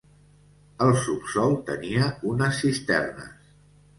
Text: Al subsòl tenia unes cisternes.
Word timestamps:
Al 0.85 0.93
subsòl 1.01 1.53
tenia 1.67 2.09
unes 2.31 2.61
cisternes. 2.63 3.55